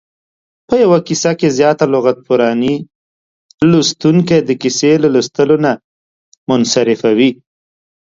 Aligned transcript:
په 0.67 0.75
یوه 0.83 0.99
کیسه 1.07 1.31
کې 1.39 1.47
زیاته 1.57 1.85
لغت 1.93 2.17
پراني 2.27 2.75
لوستونکی 3.69 4.39
د 4.43 4.49
کیسې 4.61 4.91
له 5.03 5.07
لوستلو 5.13 5.55
نه 5.65 5.71
منصرفوي. 6.49 7.29